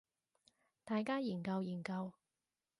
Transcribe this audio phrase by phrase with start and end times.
[0.83, 2.11] 大家研究研究